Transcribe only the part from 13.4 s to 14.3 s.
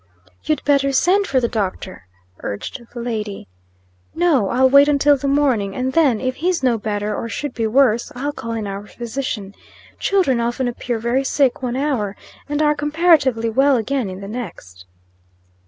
well again in the